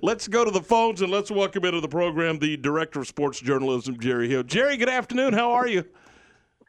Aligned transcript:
Let's 0.00 0.28
go 0.28 0.44
to 0.44 0.52
the 0.52 0.62
phones 0.62 1.02
and 1.02 1.10
let's 1.10 1.28
welcome 1.28 1.64
into 1.64 1.80
the 1.80 1.88
program 1.88 2.38
the 2.38 2.56
director 2.56 3.00
of 3.00 3.08
sports 3.08 3.40
journalism, 3.40 3.98
Jerry 3.98 4.28
Hill. 4.28 4.44
Jerry, 4.44 4.76
good 4.76 4.88
afternoon. 4.88 5.32
How 5.32 5.50
are 5.50 5.66
you? 5.66 5.84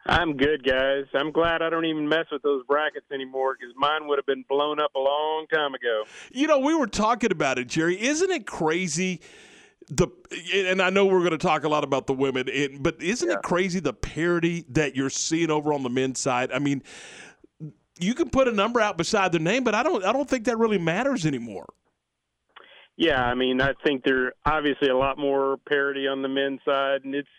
I'm 0.08 0.36
good, 0.36 0.66
guys. 0.66 1.04
I'm 1.14 1.32
glad 1.32 1.62
I 1.62 1.70
don't 1.70 1.86
even 1.86 2.10
mess 2.10 2.26
with 2.32 2.42
those 2.42 2.66
brackets 2.66 3.06
anymore 3.14 3.56
because 3.56 3.76
mine 3.78 4.08
would 4.08 4.18
have 4.18 4.26
been 4.26 4.44
blown 4.50 4.80
up 4.80 4.96
a 4.96 5.00
long 5.00 5.46
time 5.54 5.76
ago. 5.76 6.06
You 6.32 6.48
know, 6.48 6.58
we 6.58 6.74
were 6.74 6.88
talking 6.88 7.32
about 7.32 7.60
it, 7.60 7.68
Jerry. 7.68 8.02
Isn't 8.02 8.32
it 8.32 8.48
crazy? 8.48 9.22
The 9.90 10.08
and 10.52 10.82
I 10.82 10.90
know 10.90 11.06
we're 11.06 11.20
going 11.20 11.30
to 11.30 11.38
talk 11.38 11.66
a 11.66 11.70
lot 11.70 11.84
about 11.84 12.08
the 12.08 12.14
women, 12.14 12.48
but 12.80 13.00
isn't 13.00 13.30
yeah. 13.30 13.36
it 13.36 13.44
crazy 13.44 13.80
the 13.80 13.94
parity 13.94 14.66
that 14.70 14.96
you're 14.96 15.12
seeing 15.12 15.52
over 15.52 15.72
on 15.72 15.84
the 15.84 15.90
men's 15.92 16.20
side? 16.20 16.52
I 16.52 16.58
mean, 16.58 16.82
you 18.00 18.16
can 18.16 18.32
put 18.32 18.48
a 18.48 18.52
number 18.52 18.82
out 18.82 18.98
beside 18.98 19.32
their 19.32 19.40
name, 19.40 19.64
but 19.64 19.76
I 19.76 19.84
don't. 19.84 20.04
I 20.04 20.14
don't 20.14 20.28
think 20.28 20.46
that 20.46 20.58
really 20.58 20.80
matters 20.80 21.28
anymore. 21.28 21.68
Yeah, 23.00 23.24
I 23.24 23.34
mean, 23.34 23.62
I 23.62 23.72
think 23.82 24.04
there 24.04 24.34
obviously 24.46 24.90
a 24.90 24.98
lot 24.98 25.18
more 25.18 25.56
parity 25.70 26.06
on 26.06 26.22
the 26.22 26.28
men's 26.28 26.60
side, 26.66 27.06
and 27.06 27.16
it's 27.16 27.30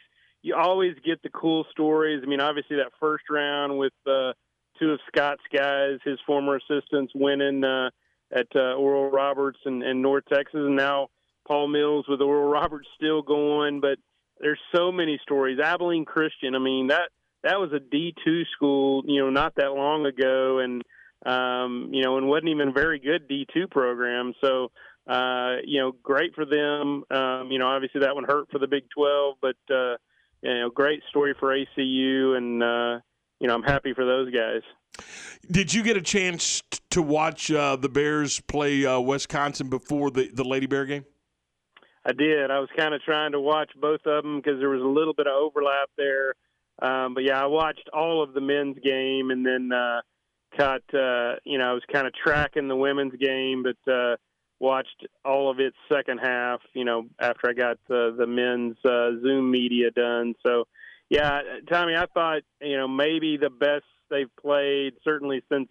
you 0.40 0.54
always 0.56 0.94
get 1.04 1.22
the 1.22 1.28
cool 1.28 1.66
stories. 1.70 2.22
I 2.24 2.26
mean, 2.26 2.40
obviously 2.40 2.76
that 2.76 2.92
first 2.98 3.24
round 3.28 3.76
with 3.76 3.92
uh, 4.06 4.32
two 4.78 4.92
of 4.92 5.00
Scott's 5.08 5.42
guys, 5.54 5.98
his 6.02 6.18
former 6.26 6.56
assistants, 6.56 7.12
winning 7.14 7.62
uh, 7.62 7.90
at 8.32 8.46
uh, 8.56 8.72
Oral 8.72 9.10
Roberts 9.10 9.58
and, 9.66 9.82
and 9.82 10.00
North 10.00 10.24
Texas, 10.32 10.54
and 10.54 10.76
now 10.76 11.08
Paul 11.46 11.68
Mills 11.68 12.06
with 12.08 12.22
Oral 12.22 12.50
Roberts 12.50 12.88
still 12.96 13.20
going. 13.20 13.82
But 13.82 13.98
there's 14.40 14.58
so 14.74 14.90
many 14.90 15.20
stories. 15.22 15.58
Abilene 15.62 16.06
Christian, 16.06 16.54
I 16.54 16.58
mean 16.58 16.86
that 16.86 17.10
that 17.42 17.60
was 17.60 17.70
a 17.74 17.80
D 17.80 18.14
two 18.24 18.44
school, 18.56 19.02
you 19.06 19.20
know, 19.20 19.28
not 19.28 19.56
that 19.56 19.72
long 19.72 20.06
ago, 20.06 20.60
and 20.60 20.82
um, 21.26 21.90
you 21.92 22.02
know, 22.02 22.16
and 22.16 22.28
wasn't 22.28 22.48
even 22.48 22.68
a 22.68 22.72
very 22.72 22.98
good 22.98 23.28
D 23.28 23.46
two 23.52 23.68
program. 23.68 24.32
So 24.40 24.70
uh, 25.06 25.56
you 25.64 25.80
know, 25.80 25.92
great 26.02 26.34
for 26.34 26.44
them. 26.44 27.04
Um, 27.10 27.50
you 27.50 27.58
know, 27.58 27.66
obviously 27.66 28.00
that 28.02 28.14
one 28.14 28.24
hurt 28.24 28.50
for 28.50 28.58
the 28.58 28.66
Big 28.66 28.84
12, 28.94 29.36
but, 29.40 29.56
uh, 29.70 29.96
you 30.42 30.54
know, 30.54 30.70
great 30.70 31.02
story 31.08 31.34
for 31.38 31.54
ACU, 31.54 32.36
and, 32.36 32.62
uh, 32.62 33.00
you 33.40 33.48
know, 33.48 33.54
I'm 33.54 33.62
happy 33.62 33.92
for 33.94 34.04
those 34.04 34.32
guys. 34.32 34.62
Did 35.50 35.72
you 35.72 35.82
get 35.82 35.96
a 35.96 36.02
chance 36.02 36.62
to 36.90 37.02
watch 37.02 37.50
uh, 37.50 37.76
the 37.76 37.88
Bears 37.88 38.40
play 38.40 38.84
uh, 38.84 39.00
Wisconsin 39.00 39.68
before 39.68 40.10
the, 40.10 40.30
the 40.32 40.44
Lady 40.44 40.66
Bear 40.66 40.84
game? 40.84 41.04
I 42.04 42.12
did. 42.12 42.50
I 42.50 42.58
was 42.60 42.68
kind 42.76 42.94
of 42.94 43.02
trying 43.02 43.32
to 43.32 43.40
watch 43.40 43.70
both 43.80 44.00
of 44.06 44.22
them 44.22 44.40
because 44.40 44.58
there 44.58 44.70
was 44.70 44.80
a 44.80 44.86
little 44.86 45.14
bit 45.14 45.26
of 45.26 45.34
overlap 45.34 45.90
there. 45.96 46.34
Um, 46.80 47.14
but 47.14 47.24
yeah, 47.24 47.42
I 47.42 47.46
watched 47.46 47.88
all 47.92 48.22
of 48.22 48.32
the 48.32 48.40
men's 48.40 48.78
game 48.82 49.30
and 49.30 49.44
then 49.44 49.70
uh, 49.70 50.00
caught, 50.56 50.82
uh, 50.94 51.36
you 51.44 51.58
know, 51.58 51.70
I 51.70 51.72
was 51.72 51.82
kind 51.92 52.06
of 52.06 52.14
tracking 52.14 52.68
the 52.68 52.76
women's 52.76 53.14
game, 53.16 53.62
but 53.62 53.92
uh, 53.92 54.16
watched 54.60 55.06
all 55.24 55.50
of 55.50 55.58
its 55.58 55.76
second 55.92 56.18
half. 56.18 56.60
You 56.74 56.84
know, 56.84 57.06
after 57.18 57.48
I 57.48 57.52
got 57.54 57.78
the 57.88 58.14
the 58.16 58.26
men's 58.26 58.76
uh, 58.84 59.20
Zoom 59.22 59.50
media 59.50 59.90
done. 59.90 60.34
So, 60.46 60.64
yeah, 61.08 61.40
Tommy, 61.68 61.94
I 61.96 62.06
thought 62.12 62.42
you 62.60 62.76
know 62.76 62.86
maybe 62.86 63.36
the 63.36 63.50
best 63.50 63.84
they've 64.10 64.34
played 64.40 64.94
certainly 65.02 65.42
since 65.50 65.68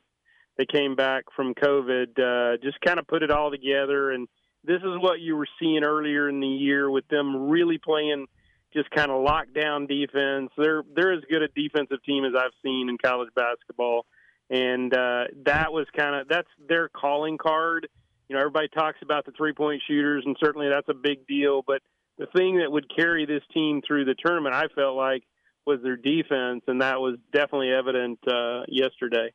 they 0.58 0.66
came 0.66 0.96
back 0.96 1.26
from 1.36 1.54
COVID. 1.54 2.20
Uh, 2.20 2.58
just 2.62 2.82
kind 2.82 3.00
of 3.00 3.08
put 3.08 3.24
it 3.24 3.32
all 3.32 3.52
together, 3.52 4.12
and 4.12 4.28
this 4.64 4.82
is 4.82 5.00
what 5.00 5.22
you 5.22 5.38
were 5.38 5.48
seeing 5.60 5.84
earlier 5.84 6.28
in 6.28 6.40
the 6.42 6.48
year 6.48 6.90
with 6.90 7.08
them 7.08 7.50
really 7.50 7.78
playing 7.78 8.26
just 8.74 8.90
kind 8.92 9.10
of 9.10 9.26
lockdown 9.26 9.88
defense. 9.88 10.52
They're 10.58 10.84
they're 10.96 11.14
as 11.14 11.24
good 11.30 11.44
a 11.44 11.48
defensive 11.48 12.04
team 12.04 12.26
as 12.26 12.34
I've 12.36 12.52
seen 12.64 12.90
in 12.90 12.98
college 12.98 13.30
basketball, 13.36 14.06
and 14.50 14.94
uh, 14.94 15.26
that 15.46 15.72
was 15.72 15.88
kind 15.96 16.16
of 16.16 16.28
that's 16.28 16.50
their 16.68 16.90
calling 16.90 17.38
card 17.38 17.88
you 18.30 18.36
know, 18.36 18.42
everybody 18.42 18.68
talks 18.70 19.00
about 19.02 19.26
the 19.26 19.32
three 19.32 19.54
point 19.54 19.82
shooters, 19.88 20.24
and 20.26 20.38
certainly 20.40 20.70
that's 20.70 20.88
a 20.88 20.94
big 20.94 21.26
deal. 21.28 21.64
But 21.66 21.82
the 22.18 22.28
thing 22.28 22.60
that 22.60 22.72
would 22.72 22.86
carry 22.96 23.26
this 23.26 23.42
team 23.54 23.82
through 23.86 24.06
the 24.06 24.16
tournament, 24.24 24.54
I 24.54 24.68
felt 24.76 24.96
like, 24.96 25.24
was 25.66 25.80
their 25.84 25.98
defense, 25.98 26.64
and 26.68 26.82
that 26.82 27.00
was 27.00 27.18
definitely 27.34 27.72
evident 27.72 28.20
uh, 28.28 28.64
yesterday. 28.68 29.32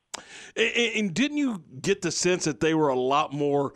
And, 0.57 1.15
didn't 1.15 1.37
you 1.37 1.63
get 1.81 2.03
the 2.03 2.11
sense 2.11 2.45
that 2.45 2.61
they 2.61 2.75
were 2.75 2.89
a 2.89 2.99
lot 2.99 3.33
more 3.33 3.75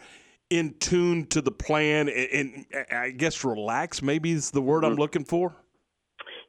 in 0.51 0.75
tune 0.81 1.27
to 1.27 1.41
the 1.41 1.53
plan, 1.53 2.09
and, 2.09 2.67
and 2.73 2.87
I 2.91 3.11
guess 3.11 3.45
relaxed? 3.45 4.03
Maybe 4.03 4.33
is 4.33 4.51
the 4.51 4.63
word 4.63 4.83
mm-hmm. 4.83 4.93
I'm 4.93 4.99
looking 4.99 5.25
for. 5.25 5.55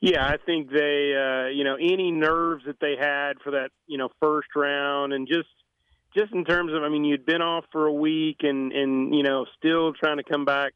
Yeah, 0.01 0.25
I 0.25 0.37
think 0.45 0.71
they, 0.71 1.13
uh, 1.13 1.49
you 1.49 1.63
know, 1.63 1.75
any 1.75 2.11
nerves 2.11 2.63
that 2.65 2.79
they 2.79 2.95
had 2.99 3.33
for 3.43 3.51
that, 3.51 3.69
you 3.85 3.97
know, 3.97 4.09
first 4.21 4.47
round, 4.55 5.13
and 5.13 5.27
just 5.27 5.49
just 6.15 6.33
in 6.33 6.45
terms 6.45 6.73
of, 6.73 6.83
I 6.83 6.89
mean, 6.89 7.03
you'd 7.05 7.25
been 7.25 7.41
off 7.41 7.65
for 7.71 7.85
a 7.85 7.93
week 7.93 8.37
and 8.41 8.71
and 8.71 9.13
you 9.13 9.23
know 9.23 9.45
still 9.57 9.93
trying 9.93 10.17
to 10.17 10.23
come 10.23 10.45
back, 10.45 10.73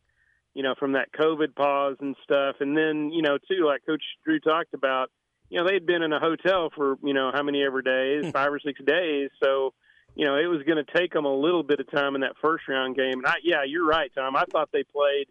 you 0.54 0.64
know, 0.64 0.76
from 0.78 0.94
that 0.94 1.12
COVID 1.12 1.56
pause 1.56 1.98
and 2.00 2.16
stuff, 2.24 2.58
and 2.60 2.78
then 2.78 3.12
you 3.12 3.22
know 3.22 3.38
too, 3.38 3.66
like 3.66 3.86
Coach 3.86 4.04
Drew 4.24 4.40
talked 4.40 4.74
about, 4.74 5.10
you 5.50 5.60
know, 5.60 5.68
they 5.68 5.74
had 5.74 5.86
been 5.86 6.04
in 6.04 6.14
a 6.14 6.20
hotel 6.20 6.70
for 6.76 6.98
you 7.04 7.14
know 7.14 7.32
how 7.34 7.44
many 7.44 7.64
ever 7.64 7.82
days, 7.82 8.26
hmm. 8.26 8.32
five 8.32 8.52
or 8.52 8.60
six 8.60 8.80
days, 8.86 9.30
so 9.42 9.74
you 10.16 10.26
know 10.26 10.38
it 10.38 10.48
was 10.48 10.62
going 10.64 10.84
to 10.84 10.94
take 10.94 11.14
them 11.14 11.26
a 11.26 11.36
little 11.36 11.64
bit 11.64 11.80
of 11.80 11.90
time 11.92 12.16
in 12.16 12.22
that 12.22 12.36
first 12.42 12.68
round 12.68 12.96
game. 12.96 13.20
And 13.20 13.26
I, 13.26 13.36
yeah, 13.44 13.64
you're 13.66 13.86
right, 13.86 14.12
Tom. 14.16 14.36
I 14.36 14.46
thought 14.52 14.70
they 14.72 14.84
played 14.84 15.28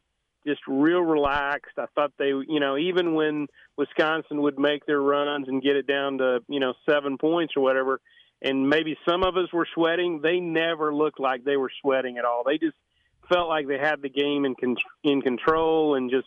just 0.47 0.61
real 0.67 1.01
relaxed. 1.01 1.79
I 1.79 1.87
thought 1.95 2.13
they, 2.19 2.29
you 2.29 2.61
know, 2.61 2.77
even 2.77 3.15
when 3.15 3.47
Wisconsin 3.77 4.43
would 4.43 4.59
make 4.59 4.87
their 4.87 5.01
runs 5.01 5.49
and 5.49 5.63
get 5.63 5.77
it 5.77 5.87
down 5.87 6.19
to, 6.19 6.41
you 6.49 6.61
know, 6.61 6.75
seven 6.89 7.17
points 7.19 7.55
or 7.57 7.63
whatever, 7.63 8.01
and 8.43 8.69
maybe 8.69 8.99
some 9.09 9.23
of 9.23 9.37
us 9.37 9.53
were 9.53 9.67
sweating. 9.75 10.21
They 10.21 10.41
never 10.41 10.95
looked 10.95 11.21
like 11.21 11.45
they 11.45 11.57
were 11.57 11.71
sweating 11.81 12.19
at 12.19 12.25
all. 12.25 12.43
They 12.45 12.59
just 12.59 12.77
felt 13.33 13.49
like 13.49 13.69
they 13.69 13.79
had 13.79 14.03
the 14.03 14.09
game 14.09 14.45
in 14.45 14.55
con- 14.55 14.77
in 15.05 15.23
control 15.23 15.95
and 15.95 16.11
just 16.11 16.27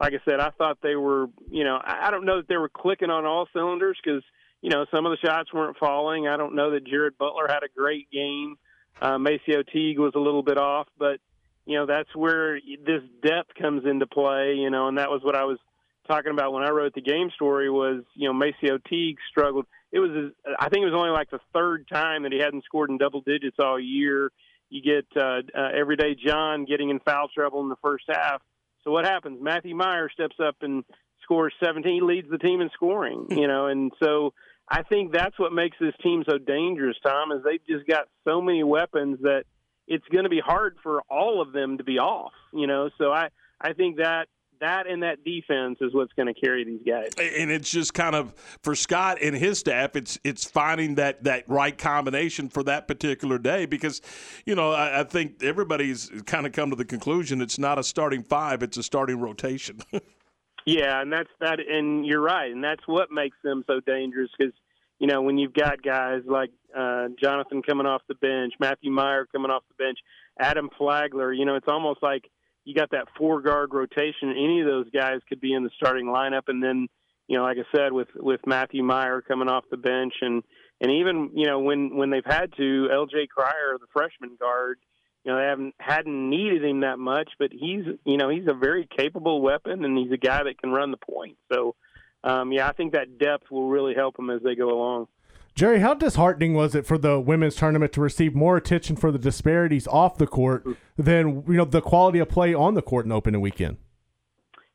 like 0.00 0.12
I 0.12 0.18
said, 0.24 0.40
I 0.40 0.50
thought 0.50 0.78
they 0.82 0.96
were, 0.96 1.28
you 1.50 1.64
know, 1.64 1.80
I 1.82 2.10
don't 2.10 2.24
know 2.24 2.38
that 2.38 2.48
they 2.48 2.56
were 2.56 2.68
clicking 2.68 3.10
on 3.10 3.24
all 3.24 3.48
cylinders 3.52 3.98
because 4.02 4.22
you 4.60 4.70
know 4.70 4.86
some 4.92 5.06
of 5.06 5.12
the 5.12 5.26
shots 5.26 5.52
weren't 5.52 5.78
falling. 5.78 6.26
I 6.26 6.36
don't 6.36 6.54
know 6.54 6.72
that 6.72 6.86
Jared 6.86 7.16
Butler 7.18 7.46
had 7.48 7.62
a 7.62 7.68
great 7.74 8.10
game. 8.10 8.56
Uh, 9.00 9.18
MaCio 9.18 9.66
Teague 9.72 9.98
was 9.98 10.12
a 10.14 10.18
little 10.18 10.42
bit 10.42 10.58
off, 10.58 10.88
but 10.98 11.20
you 11.64 11.78
know 11.78 11.86
that's 11.86 12.14
where 12.14 12.58
this 12.84 13.02
depth 13.22 13.54
comes 13.60 13.84
into 13.86 14.06
play. 14.06 14.54
You 14.54 14.70
know, 14.70 14.88
and 14.88 14.98
that 14.98 15.10
was 15.10 15.22
what 15.22 15.36
I 15.36 15.44
was 15.44 15.58
talking 16.08 16.32
about 16.32 16.52
when 16.52 16.64
I 16.64 16.70
wrote 16.70 16.94
the 16.94 17.00
game 17.00 17.30
story. 17.34 17.70
Was 17.70 18.02
you 18.14 18.30
know 18.30 18.34
MaCio 18.34 18.82
Teague 18.84 19.18
struggled 19.30 19.66
it 19.94 20.00
was 20.00 20.32
I 20.58 20.68
think 20.68 20.82
it 20.82 20.90
was 20.90 20.98
only 20.98 21.10
like 21.10 21.30
the 21.30 21.38
third 21.54 21.86
time 21.88 22.24
that 22.24 22.32
he 22.32 22.40
hadn't 22.40 22.64
scored 22.64 22.90
in 22.90 22.98
double 22.98 23.20
digits 23.20 23.56
all 23.60 23.78
year. 23.78 24.32
You 24.68 24.82
get 24.82 25.06
uh, 25.16 25.42
uh, 25.56 25.68
everyday 25.72 26.16
John 26.16 26.64
getting 26.64 26.90
in 26.90 26.98
foul 26.98 27.28
trouble 27.28 27.60
in 27.60 27.68
the 27.68 27.76
first 27.80 28.04
half. 28.08 28.42
So 28.82 28.90
what 28.90 29.04
happens? 29.04 29.38
Matthew 29.40 29.76
Mayer 29.76 30.10
steps 30.12 30.34
up 30.44 30.56
and 30.62 30.82
scores 31.22 31.54
17. 31.64 31.94
He 31.94 32.00
leads 32.00 32.28
the 32.28 32.38
team 32.38 32.60
in 32.60 32.70
scoring, 32.74 33.26
you 33.30 33.46
know, 33.46 33.66
and 33.66 33.92
so 34.02 34.34
I 34.68 34.82
think 34.82 35.12
that's 35.12 35.38
what 35.38 35.52
makes 35.52 35.76
this 35.80 35.94
team 36.02 36.24
so 36.28 36.38
dangerous. 36.38 36.96
Tom 37.06 37.30
is 37.30 37.44
they've 37.44 37.64
just 37.64 37.86
got 37.86 38.08
so 38.26 38.40
many 38.40 38.64
weapons 38.64 39.18
that 39.22 39.44
it's 39.86 40.04
going 40.10 40.24
to 40.24 40.30
be 40.30 40.40
hard 40.44 40.76
for 40.82 41.02
all 41.08 41.40
of 41.40 41.52
them 41.52 41.78
to 41.78 41.84
be 41.84 42.00
off, 42.00 42.32
you 42.52 42.66
know. 42.66 42.90
So 42.98 43.12
I 43.12 43.28
I 43.60 43.74
think 43.74 43.98
that 43.98 44.26
that 44.60 44.86
and 44.86 45.02
that 45.02 45.24
defense 45.24 45.78
is 45.80 45.94
what's 45.94 46.12
going 46.14 46.32
to 46.32 46.34
carry 46.34 46.64
these 46.64 46.80
guys. 46.86 47.10
And 47.18 47.50
it's 47.50 47.70
just 47.70 47.94
kind 47.94 48.14
of 48.14 48.34
for 48.62 48.74
Scott 48.74 49.18
and 49.20 49.36
his 49.36 49.58
staff, 49.58 49.96
it's 49.96 50.18
it's 50.24 50.44
finding 50.44 50.96
that 50.96 51.24
that 51.24 51.48
right 51.48 51.76
combination 51.76 52.48
for 52.48 52.62
that 52.64 52.88
particular 52.88 53.38
day 53.38 53.66
because, 53.66 54.00
you 54.46 54.54
know, 54.54 54.72
I, 54.72 55.00
I 55.00 55.04
think 55.04 55.42
everybody's 55.42 56.10
kind 56.26 56.46
of 56.46 56.52
come 56.52 56.70
to 56.70 56.76
the 56.76 56.84
conclusion 56.84 57.40
it's 57.40 57.58
not 57.58 57.78
a 57.78 57.82
starting 57.82 58.22
five, 58.22 58.62
it's 58.62 58.76
a 58.76 58.82
starting 58.82 59.20
rotation. 59.20 59.80
yeah, 60.66 61.00
and 61.00 61.12
that's 61.12 61.30
that, 61.40 61.58
and 61.60 62.06
you're 62.06 62.22
right, 62.22 62.50
and 62.50 62.62
that's 62.62 62.86
what 62.86 63.10
makes 63.10 63.36
them 63.42 63.64
so 63.66 63.80
dangerous 63.80 64.30
because. 64.38 64.54
You 65.00 65.08
know, 65.08 65.22
when 65.22 65.36
you've 65.36 65.52
got 65.52 65.82
guys 65.82 66.22
like 66.24 66.50
uh, 66.74 67.08
Jonathan 67.20 67.62
coming 67.62 67.84
off 67.84 68.02
the 68.08 68.14
bench, 68.14 68.54
Matthew 68.60 68.92
Mayer 68.92 69.26
coming 69.26 69.50
off 69.50 69.64
the 69.68 69.84
bench, 69.84 69.98
Adam 70.38 70.70
Flagler, 70.78 71.32
you 71.32 71.44
know, 71.44 71.56
it's 71.56 71.66
almost 71.68 72.00
like– 72.00 72.30
you 72.64 72.74
got 72.74 72.90
that 72.90 73.08
four 73.16 73.42
guard 73.42 73.70
rotation. 73.72 74.30
Any 74.30 74.60
of 74.60 74.66
those 74.66 74.90
guys 74.90 75.20
could 75.28 75.40
be 75.40 75.52
in 75.52 75.64
the 75.64 75.70
starting 75.76 76.06
lineup, 76.06 76.48
and 76.48 76.62
then 76.62 76.88
you 77.28 77.38
know, 77.38 77.44
like 77.44 77.58
I 77.58 77.76
said, 77.76 77.92
with 77.92 78.08
with 78.16 78.40
Matthew 78.46 78.82
Mayer 78.82 79.22
coming 79.22 79.48
off 79.48 79.64
the 79.70 79.76
bench, 79.76 80.14
and 80.20 80.42
and 80.80 80.90
even 80.90 81.30
you 81.34 81.46
know 81.46 81.60
when 81.60 81.96
when 81.96 82.10
they've 82.10 82.24
had 82.24 82.52
to, 82.56 82.88
L.J. 82.92 83.28
Cryer, 83.28 83.78
the 83.78 83.86
freshman 83.92 84.36
guard, 84.38 84.78
you 85.24 85.32
know, 85.32 85.38
they 85.38 85.46
haven't 85.46 85.74
hadn't 85.78 86.30
needed 86.30 86.64
him 86.64 86.80
that 86.80 86.98
much, 86.98 87.30
but 87.38 87.50
he's 87.52 87.84
you 88.04 88.16
know 88.16 88.28
he's 88.28 88.46
a 88.48 88.54
very 88.54 88.88
capable 88.96 89.40
weapon, 89.40 89.84
and 89.84 89.96
he's 89.96 90.12
a 90.12 90.18
guy 90.18 90.42
that 90.44 90.60
can 90.60 90.70
run 90.70 90.90
the 90.90 90.96
point. 90.98 91.36
So, 91.52 91.74
um, 92.22 92.52
yeah, 92.52 92.68
I 92.68 92.72
think 92.72 92.92
that 92.92 93.18
depth 93.18 93.50
will 93.50 93.68
really 93.68 93.94
help 93.94 94.16
them 94.16 94.30
as 94.30 94.42
they 94.42 94.54
go 94.54 94.70
along. 94.70 95.06
Jerry, 95.54 95.78
how 95.78 95.94
disheartening 95.94 96.54
was 96.54 96.74
it 96.74 96.84
for 96.84 96.98
the 96.98 97.20
women's 97.20 97.54
tournament 97.54 97.92
to 97.92 98.00
receive 98.00 98.34
more 98.34 98.56
attention 98.56 98.96
for 98.96 99.12
the 99.12 99.18
disparities 99.18 99.86
off 99.86 100.18
the 100.18 100.26
court 100.26 100.66
than 100.96 101.44
you 101.46 101.54
know 101.54 101.64
the 101.64 101.80
quality 101.80 102.18
of 102.18 102.28
play 102.28 102.52
on 102.52 102.74
the 102.74 102.82
court 102.82 103.06
in 103.06 103.12
opening 103.12 103.40
weekend? 103.40 103.76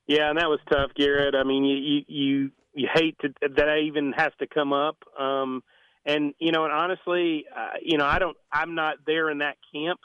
Yeah, 0.08 0.30
and 0.30 0.40
that 0.40 0.48
was 0.48 0.60
tough, 0.72 0.92
Garrett. 0.96 1.36
I 1.36 1.44
mean, 1.44 1.66
you 1.66 2.04
you 2.08 2.52
you 2.74 2.88
hate 2.94 3.18
to, 3.20 3.34
that 3.42 3.58
that 3.58 3.78
even 3.80 4.14
has 4.16 4.32
to 4.40 4.48
come 4.48 4.72
up. 4.72 4.98
Um, 5.20 5.64
and 6.06 6.34
you 6.40 6.54
know, 6.54 6.64
and 6.64 6.74
honestly, 6.74 7.46
uh, 7.56 7.78
you 7.84 7.98
know, 7.98 8.06
I 8.06 8.20
don't, 8.20 8.38
I'm 8.52 8.74
not 8.74 8.96
there 9.06 9.30
in 9.30 9.40
that 9.40 9.58
camp, 9.74 10.00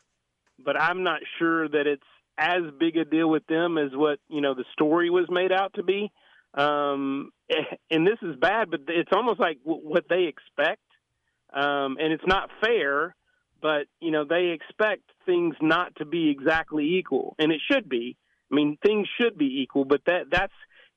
but 0.62 0.80
I'm 0.80 1.04
not 1.04 1.20
sure 1.38 1.68
that 1.68 1.86
it's 1.86 2.02
as 2.36 2.62
big 2.80 2.96
a 2.96 3.04
deal 3.04 3.30
with 3.30 3.46
them 3.46 3.78
as 3.78 3.90
what 3.94 4.18
you 4.28 4.40
know 4.40 4.54
the 4.54 4.64
story 4.72 5.08
was 5.08 5.26
made 5.30 5.52
out 5.52 5.74
to 5.74 5.84
be. 5.84 6.10
Um, 6.54 7.30
and 7.90 8.06
this 8.06 8.18
is 8.22 8.36
bad, 8.36 8.70
but 8.70 8.80
it's 8.88 9.12
almost 9.12 9.40
like 9.40 9.58
what 9.64 10.04
they 10.08 10.24
expect, 10.24 10.82
um, 11.52 11.96
and 12.00 12.12
it's 12.12 12.26
not 12.26 12.50
fair. 12.60 13.14
But 13.60 13.86
you 14.00 14.10
know 14.10 14.24
they 14.24 14.54
expect 14.54 15.02
things 15.24 15.54
not 15.60 15.96
to 15.96 16.04
be 16.04 16.30
exactly 16.30 16.96
equal, 16.98 17.34
and 17.38 17.50
it 17.50 17.60
should 17.70 17.88
be. 17.88 18.16
I 18.50 18.54
mean, 18.54 18.76
things 18.84 19.08
should 19.20 19.38
be 19.38 19.62
equal, 19.62 19.84
but 19.84 20.02
that 20.06 20.24
that's 20.30 20.52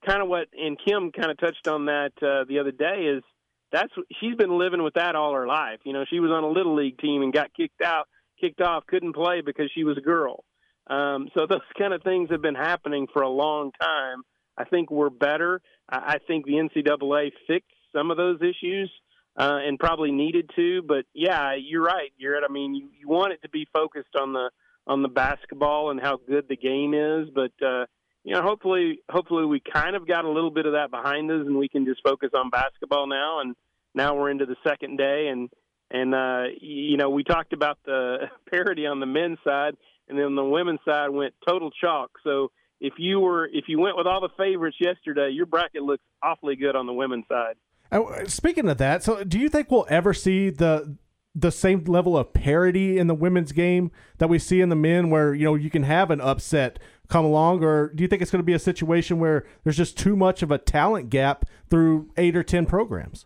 kind 0.05 0.21
of 0.21 0.27
what. 0.27 0.47
And 0.53 0.77
Kim 0.77 1.11
kind 1.11 1.31
of 1.31 1.37
touched 1.37 1.67
on 1.67 1.85
that 1.85 2.11
uh, 2.21 2.43
the 2.47 2.59
other 2.59 2.71
day. 2.71 3.15
Is 3.15 3.23
that's 3.71 3.91
she's 4.19 4.35
been 4.35 4.57
living 4.57 4.83
with 4.83 4.95
that 4.95 5.15
all 5.15 5.33
her 5.33 5.47
life. 5.47 5.79
You 5.85 5.93
know, 5.93 6.05
she 6.09 6.19
was 6.19 6.31
on 6.31 6.43
a 6.43 6.49
little 6.49 6.75
league 6.75 6.97
team 6.97 7.21
and 7.21 7.33
got 7.33 7.53
kicked 7.55 7.81
out, 7.81 8.07
kicked 8.39 8.61
off, 8.61 8.85
couldn't 8.87 9.13
play 9.13 9.41
because 9.41 9.71
she 9.73 9.83
was 9.83 9.97
a 9.97 10.01
girl. 10.01 10.43
Um, 10.87 11.29
so 11.35 11.45
those 11.49 11.61
kind 11.77 11.93
of 11.93 12.03
things 12.03 12.29
have 12.31 12.41
been 12.41 12.55
happening 12.55 13.07
for 13.11 13.21
a 13.21 13.29
long 13.29 13.71
time. 13.81 14.23
I 14.57 14.65
think 14.65 14.89
we're 14.89 15.09
better. 15.09 15.61
I 15.89 16.17
think 16.25 16.45
the 16.45 16.53
NCAA 16.53 17.31
fixed 17.47 17.69
some 17.95 18.11
of 18.11 18.17
those 18.17 18.39
issues 18.41 18.91
uh, 19.37 19.59
and 19.61 19.79
probably 19.79 20.11
needed 20.11 20.49
to. 20.55 20.81
But 20.81 21.05
yeah, 21.13 21.53
you're 21.59 21.83
right. 21.83 22.11
You're. 22.17 22.43
I 22.43 22.51
mean, 22.51 22.75
you, 22.75 22.89
you 22.99 23.07
want 23.07 23.33
it 23.33 23.41
to 23.43 23.49
be 23.49 23.67
focused 23.73 24.15
on 24.19 24.33
the 24.33 24.49
on 24.87 25.01
the 25.01 25.09
basketball 25.09 25.91
and 25.91 25.99
how 25.99 26.17
good 26.27 26.45
the 26.47 26.55
game 26.55 26.93
is, 26.93 27.29
but 27.33 27.51
uh, 27.65 27.85
you 28.27 28.33
know, 28.33 28.41
hopefully, 28.41 28.99
hopefully 29.09 29.45
we 29.45 29.61
kind 29.61 29.95
of 29.95 30.05
got 30.05 30.25
a 30.25 30.29
little 30.29 30.51
bit 30.51 30.65
of 30.65 30.73
that 30.73 30.91
behind 30.91 31.31
us, 31.31 31.45
and 31.45 31.55
we 31.55 31.69
can 31.69 31.85
just 31.85 32.01
focus 32.03 32.31
on 32.33 32.49
basketball 32.49 33.07
now. 33.07 33.39
And 33.39 33.55
now 33.95 34.15
we're 34.15 34.29
into 34.29 34.45
the 34.45 34.57
second 34.67 34.97
day, 34.97 35.29
and 35.31 35.49
and 35.89 36.13
uh, 36.13 36.43
you 36.59 36.97
know, 36.97 37.09
we 37.09 37.23
talked 37.23 37.53
about 37.53 37.77
the 37.85 38.27
parity 38.51 38.85
on 38.85 38.99
the 38.99 39.05
men's 39.05 39.37
side, 39.45 39.75
and 40.09 40.19
then 40.19 40.35
the 40.35 40.43
women's 40.43 40.81
side 40.85 41.09
went 41.09 41.35
total 41.47 41.71
chalk. 41.71 42.11
So 42.25 42.51
if 42.79 42.93
you 42.97 43.19
were 43.19 43.45
if 43.47 43.65
you 43.67 43.79
went 43.79 43.97
with 43.97 44.07
all 44.07 44.21
the 44.21 44.29
favorites 44.37 44.77
yesterday, 44.79 45.29
your 45.31 45.45
bracket 45.45 45.83
looks 45.83 46.03
awfully 46.21 46.55
good 46.55 46.75
on 46.75 46.85
the 46.85 46.93
women's 46.93 47.25
side. 47.27 47.55
Uh, 47.91 48.25
speaking 48.25 48.67
of 48.67 48.77
that, 48.77 49.03
so 49.03 49.23
do 49.23 49.39
you 49.39 49.49
think 49.49 49.71
we'll 49.71 49.87
ever 49.89 50.13
see 50.13 50.49
the 50.49 50.97
the 51.33 51.51
same 51.51 51.83
level 51.83 52.17
of 52.17 52.33
parity 52.33 52.97
in 52.97 53.05
the 53.05 53.13
women's 53.13 53.51
game 53.51 53.91
that 54.17 54.27
we 54.27 54.39
see 54.39 54.59
in 54.59 54.69
the 54.69 54.75
men, 54.75 55.09
where 55.09 55.33
you 55.33 55.45
know 55.45 55.55
you 55.55 55.69
can 55.69 55.83
have 55.83 56.11
an 56.11 56.19
upset 56.19 56.79
come 57.07 57.23
along, 57.23 57.63
or 57.63 57.89
do 57.93 58.03
you 58.03 58.07
think 58.07 58.21
it's 58.21 58.31
going 58.31 58.41
to 58.41 58.45
be 58.45 58.53
a 58.53 58.59
situation 58.59 59.19
where 59.19 59.45
there's 59.63 59.77
just 59.77 59.97
too 59.97 60.15
much 60.15 60.41
of 60.41 60.51
a 60.51 60.57
talent 60.57 61.09
gap 61.09 61.45
through 61.69 62.09
eight 62.17 62.35
or 62.35 62.43
ten 62.43 62.65
programs? 62.65 63.25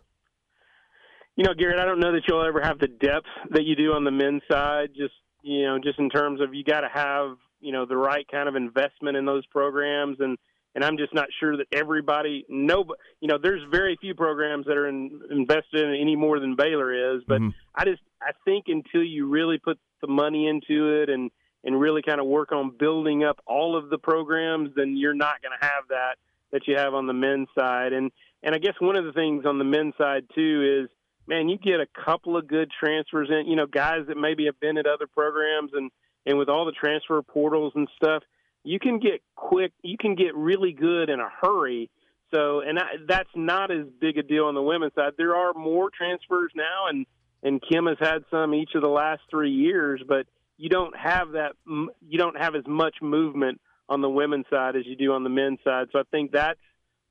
You 1.36 1.44
know, 1.44 1.54
Garrett, 1.54 1.80
I 1.80 1.86
don't 1.86 2.00
know 2.00 2.12
that 2.12 2.22
you'll 2.28 2.44
ever 2.44 2.60
have 2.60 2.78
the 2.78 2.88
depth 2.88 3.26
that 3.50 3.64
you 3.64 3.74
do 3.74 3.92
on 3.92 4.04
the 4.04 4.10
men's 4.10 4.42
side. 4.50 4.90
Just 4.94 5.14
you 5.42 5.64
know, 5.64 5.78
just 5.78 5.98
in 5.98 6.10
terms 6.10 6.40
of 6.40 6.54
you 6.54 6.64
got 6.64 6.82
to 6.82 6.88
have 6.92 7.36
you 7.62 7.72
know 7.72 7.86
the 7.86 7.96
right 7.96 8.26
kind 8.30 8.48
of 8.48 8.56
investment 8.56 9.16
in 9.16 9.24
those 9.24 9.46
programs. 9.46 10.18
And 10.20 10.36
and 10.74 10.84
I'm 10.84 10.96
just 10.96 11.14
not 11.14 11.28
sure 11.38 11.56
that 11.56 11.66
everybody 11.72 12.44
know 12.48 12.84
you 13.20 13.28
know 13.28 13.38
there's 13.42 13.62
very 13.70 13.96
few 14.00 14.14
programs 14.14 14.66
that 14.66 14.76
are 14.76 14.88
in, 14.88 15.20
invested 15.30 15.88
in 15.88 15.94
any 15.94 16.16
more 16.16 16.40
than 16.40 16.56
Baylor 16.56 17.16
is. 17.16 17.22
But 17.26 17.40
mm-hmm. 17.40 17.50
I 17.74 17.84
just 17.84 18.02
I 18.20 18.32
think 18.44 18.64
until 18.68 19.02
you 19.02 19.28
really 19.28 19.58
put 19.58 19.78
the 20.00 20.08
money 20.08 20.48
into 20.48 21.02
it 21.02 21.08
and 21.08 21.30
and 21.64 21.80
really 21.80 22.02
kind 22.02 22.20
of 22.20 22.26
work 22.26 22.52
on 22.52 22.76
building 22.76 23.22
up 23.22 23.38
all 23.46 23.76
of 23.76 23.88
the 23.88 23.98
programs 23.98 24.70
then 24.74 24.96
you're 24.96 25.14
not 25.14 25.40
going 25.42 25.56
to 25.58 25.64
have 25.64 25.88
that 25.90 26.16
that 26.50 26.66
you 26.66 26.76
have 26.76 26.92
on 26.94 27.06
the 27.06 27.12
men's 27.12 27.48
side. 27.58 27.92
And 27.92 28.10
and 28.42 28.54
I 28.54 28.58
guess 28.58 28.74
one 28.78 28.96
of 28.96 29.04
the 29.04 29.12
things 29.12 29.44
on 29.46 29.58
the 29.58 29.64
men's 29.64 29.94
side 29.98 30.24
too 30.34 30.82
is 30.84 30.90
man 31.26 31.48
you 31.48 31.58
get 31.58 31.80
a 31.80 31.86
couple 32.04 32.36
of 32.36 32.46
good 32.46 32.70
transfers 32.78 33.28
in 33.30 33.46
you 33.46 33.56
know 33.56 33.66
guys 33.66 34.06
that 34.08 34.16
maybe 34.16 34.46
have 34.46 34.58
been 34.60 34.78
at 34.78 34.86
other 34.86 35.06
programs 35.06 35.70
and 35.74 35.90
and 36.26 36.38
with 36.38 36.48
all 36.48 36.64
the 36.64 36.72
transfer 36.72 37.20
portals 37.22 37.72
and 37.74 37.88
stuff, 37.96 38.22
you 38.64 38.78
can 38.78 38.98
get 38.98 39.22
quick, 39.34 39.72
you 39.82 39.96
can 39.98 40.14
get 40.14 40.34
really 40.34 40.72
good 40.72 41.10
in 41.10 41.20
a 41.20 41.28
hurry. 41.42 41.90
So, 42.32 42.60
and 42.60 42.78
I, 42.78 42.84
that's 43.06 43.28
not 43.34 43.70
as 43.70 43.86
big 44.00 44.16
a 44.18 44.22
deal 44.22 44.46
on 44.46 44.54
the 44.54 44.62
women's 44.62 44.94
side. 44.94 45.12
There 45.18 45.36
are 45.36 45.52
more 45.52 45.90
transfers 45.96 46.52
now, 46.54 46.86
and 46.88 47.06
and 47.42 47.60
Kim 47.60 47.86
has 47.86 47.96
had 48.00 48.24
some 48.30 48.54
each 48.54 48.70
of 48.74 48.82
the 48.82 48.88
last 48.88 49.20
three 49.28 49.50
years, 49.50 50.00
but 50.06 50.26
you 50.56 50.68
don't 50.68 50.96
have 50.96 51.32
that. 51.32 51.52
You 51.66 52.18
don't 52.18 52.40
have 52.40 52.54
as 52.54 52.66
much 52.66 52.96
movement 53.02 53.60
on 53.88 54.00
the 54.00 54.08
women's 54.08 54.46
side 54.48 54.76
as 54.76 54.86
you 54.86 54.96
do 54.96 55.12
on 55.12 55.24
the 55.24 55.30
men's 55.30 55.58
side. 55.64 55.88
So 55.92 55.98
I 55.98 56.04
think 56.10 56.32
that's 56.32 56.60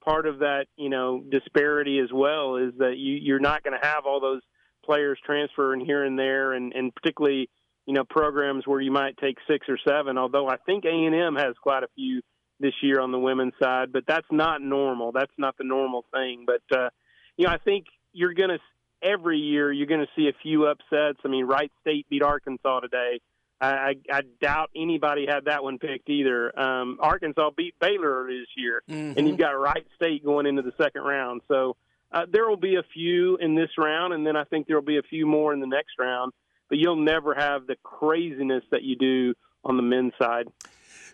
part 0.03 0.25
of 0.25 0.39
that, 0.39 0.65
you 0.77 0.89
know, 0.89 1.21
disparity 1.29 1.99
as 1.99 2.09
well. 2.11 2.55
Is 2.55 2.73
that 2.77 2.95
you 2.97 3.15
you're 3.15 3.39
not 3.39 3.63
going 3.63 3.79
to 3.79 3.87
have 3.87 4.05
all 4.05 4.19
those 4.19 4.41
players 4.83 5.19
transferring 5.23 5.85
here 5.85 6.03
and 6.03 6.17
there, 6.17 6.53
and 6.53 6.73
and 6.73 6.95
particularly 6.95 7.49
you 7.85 7.93
know 7.93 8.03
programs 8.03 8.65
where 8.67 8.81
you 8.81 8.91
might 8.91 9.17
take 9.17 9.37
six 9.49 9.67
or 9.69 9.77
seven. 9.87 10.17
Although 10.17 10.47
I 10.47 10.57
think 10.57 10.85
A 10.85 10.89
and 10.89 11.15
M 11.15 11.35
has 11.35 11.55
quite 11.61 11.83
a 11.83 11.87
few 11.95 12.21
this 12.59 12.73
year 12.81 12.99
on 12.99 13.11
the 13.11 13.19
women's 13.19 13.53
side, 13.61 13.91
but 13.91 14.03
that's 14.07 14.27
not 14.31 14.61
normal. 14.61 15.11
That's 15.11 15.33
not 15.37 15.57
the 15.57 15.63
normal 15.63 16.05
thing. 16.13 16.45
But 16.45 16.77
uh, 16.77 16.89
you 17.37 17.47
know, 17.47 17.53
I 17.53 17.57
think 17.57 17.85
you're 18.13 18.33
going 18.33 18.49
to 18.49 18.59
every 19.03 19.39
year 19.39 19.71
you're 19.71 19.87
going 19.87 20.01
to 20.01 20.11
see 20.15 20.27
a 20.27 20.33
few 20.43 20.65
upsets. 20.67 21.19
I 21.25 21.27
mean, 21.27 21.45
Wright 21.45 21.71
State 21.81 22.07
beat 22.09 22.23
Arkansas 22.23 22.81
today. 22.81 23.19
I, 23.59 23.67
I, 23.67 23.95
I 24.11 24.21
doubt 24.41 24.71
anybody 24.75 25.27
had 25.27 25.45
that 25.45 25.63
one 25.63 25.77
picked 25.77 26.09
either. 26.09 26.57
Um, 26.59 26.97
Arkansas 26.99 27.51
beat 27.55 27.75
Baylor 27.79 28.27
this 28.27 28.47
year, 28.57 28.81
mm-hmm. 28.89 29.17
and 29.17 29.27
you've 29.27 29.37
got 29.37 29.51
Wright 29.51 29.85
State 29.95 30.25
going 30.25 30.47
into 30.47 30.63
the 30.63 30.73
second 30.81 31.03
round. 31.03 31.41
So 31.47 31.75
uh, 32.11 32.25
there 32.31 32.49
will 32.49 32.57
be 32.57 32.75
a 32.75 32.83
few 32.93 33.37
in 33.37 33.55
this 33.55 33.69
round, 33.77 34.13
and 34.13 34.25
then 34.25 34.35
I 34.35 34.45
think 34.45 34.67
there 34.67 34.77
will 34.77 34.85
be 34.85 34.97
a 34.97 35.03
few 35.03 35.27
more 35.27 35.53
in 35.53 35.59
the 35.59 35.67
next 35.67 35.93
round 35.99 36.33
but 36.71 36.79
you'll 36.79 36.95
never 36.95 37.35
have 37.35 37.67
the 37.67 37.75
craziness 37.83 38.63
that 38.71 38.81
you 38.81 38.95
do 38.95 39.33
on 39.65 39.75
the 39.75 39.83
men's 39.83 40.13
side. 40.17 40.47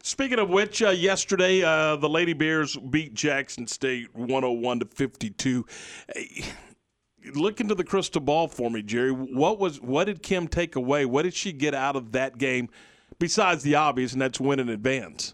Speaking 0.03 0.37
of 0.37 0.49
which, 0.49 0.83
uh, 0.83 0.91
yesterday 0.91 1.63
uh, 1.63 1.95
the 1.95 2.07
Lady 2.07 2.33
Bears 2.33 2.77
beat 2.77 3.15
Jackson 3.15 3.65
State 3.65 4.15
101 4.15 4.79
to 4.81 4.85
52. 4.85 5.65
Look 7.33 7.59
into 7.59 7.73
the 7.73 7.83
crystal 7.83 8.21
ball 8.21 8.47
for 8.47 8.69
me, 8.69 8.83
Jerry. 8.83 9.11
What 9.11 9.57
was 9.57 9.81
what 9.81 10.05
did 10.05 10.21
Kim 10.21 10.47
take 10.47 10.75
away? 10.75 11.05
What 11.05 11.23
did 11.23 11.33
she 11.33 11.51
get 11.51 11.73
out 11.73 11.95
of 11.95 12.11
that 12.11 12.37
game 12.37 12.69
besides 13.17 13.63
the 13.63 13.75
obvious, 13.75 14.13
and 14.13 14.21
that's 14.21 14.39
win 14.39 14.59
in 14.59 14.69
advance? 14.69 15.33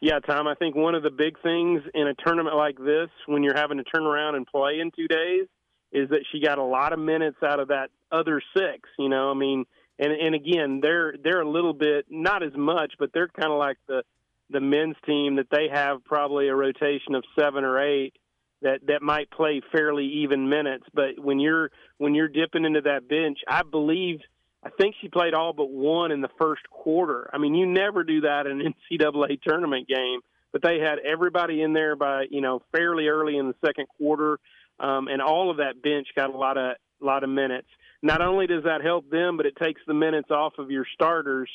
Yeah, 0.00 0.18
Tom, 0.18 0.48
I 0.48 0.56
think 0.56 0.74
one 0.74 0.96
of 0.96 1.04
the 1.04 1.10
big 1.10 1.40
things 1.40 1.82
in 1.94 2.08
a 2.08 2.14
tournament 2.26 2.56
like 2.56 2.76
this, 2.78 3.08
when 3.26 3.44
you're 3.44 3.56
having 3.56 3.78
to 3.78 3.84
turn 3.84 4.02
around 4.02 4.34
and 4.34 4.44
play 4.44 4.80
in 4.80 4.90
two 4.90 5.06
days, 5.06 5.46
is 5.92 6.10
that 6.10 6.24
she 6.32 6.40
got 6.40 6.58
a 6.58 6.64
lot 6.64 6.92
of 6.92 6.98
minutes 6.98 7.38
out 7.42 7.60
of 7.60 7.68
that 7.68 7.88
other 8.14 8.42
six. 8.56 8.88
You 8.98 9.08
know, 9.08 9.30
I 9.30 9.34
mean, 9.34 9.64
and 9.98 10.12
and 10.12 10.34
again, 10.34 10.80
they're 10.82 11.14
they're 11.22 11.40
a 11.40 11.48
little 11.48 11.72
bit 11.72 12.06
not 12.10 12.42
as 12.42 12.54
much, 12.56 12.94
but 12.98 13.10
they're 13.12 13.28
kind 13.28 13.52
of 13.52 13.58
like 13.58 13.78
the 13.86 14.02
the 14.50 14.60
men's 14.60 14.96
team 15.06 15.36
that 15.36 15.48
they 15.50 15.68
have 15.72 16.04
probably 16.04 16.48
a 16.48 16.54
rotation 16.54 17.14
of 17.14 17.24
seven 17.38 17.64
or 17.64 17.80
eight 17.80 18.14
that 18.62 18.86
that 18.86 19.02
might 19.02 19.30
play 19.30 19.60
fairly 19.72 20.06
even 20.06 20.48
minutes. 20.48 20.84
But 20.92 21.18
when 21.18 21.40
you're 21.40 21.70
when 21.98 22.14
you're 22.14 22.28
dipping 22.28 22.64
into 22.64 22.82
that 22.82 23.08
bench, 23.08 23.38
I 23.48 23.62
believe. 23.62 24.20
I 24.66 24.70
think 24.80 24.94
she 25.02 25.08
played 25.08 25.34
all 25.34 25.52
but 25.52 25.68
one 25.68 26.10
in 26.10 26.22
the 26.22 26.30
first 26.40 26.62
quarter. 26.70 27.28
I 27.34 27.36
mean, 27.36 27.54
you 27.54 27.66
never 27.66 28.02
do 28.02 28.22
that 28.22 28.46
in 28.46 28.62
an 28.62 28.74
NCAA 28.90 29.42
tournament 29.42 29.86
game, 29.86 30.20
but 30.52 30.62
they 30.62 30.78
had 30.78 31.00
everybody 31.00 31.60
in 31.60 31.74
there 31.74 31.96
by 31.96 32.24
you 32.30 32.40
know 32.40 32.62
fairly 32.72 33.08
early 33.08 33.36
in 33.36 33.46
the 33.48 33.54
second 33.62 33.88
quarter 33.98 34.38
um, 34.80 35.08
and 35.08 35.22
all 35.22 35.50
of 35.50 35.58
that 35.58 35.82
bench 35.82 36.08
got 36.16 36.34
a 36.34 36.36
lot 36.36 36.56
of 36.56 36.76
lot 37.00 37.24
of 37.24 37.30
minutes. 37.30 37.68
Not 38.04 38.20
only 38.20 38.46
does 38.46 38.64
that 38.64 38.82
help 38.82 39.08
them, 39.08 39.38
but 39.38 39.46
it 39.46 39.56
takes 39.56 39.80
the 39.86 39.94
minutes 39.94 40.30
off 40.30 40.52
of 40.58 40.70
your 40.70 40.84
starters. 40.92 41.48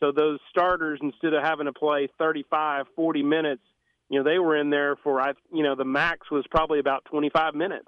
So 0.00 0.10
those 0.10 0.40
starters, 0.50 0.98
instead 1.00 1.32
of 1.32 1.44
having 1.44 1.66
to 1.66 1.72
play 1.72 2.08
35, 2.18 2.86
40 2.96 3.22
minutes, 3.22 3.62
you 4.08 4.18
know, 4.18 4.28
they 4.28 4.40
were 4.40 4.56
in 4.56 4.68
there 4.68 4.96
for 4.96 5.20
I, 5.20 5.34
you 5.52 5.62
know, 5.62 5.76
the 5.76 5.84
max 5.84 6.28
was 6.28 6.44
probably 6.50 6.80
about 6.80 7.04
25 7.04 7.54
minutes. 7.54 7.86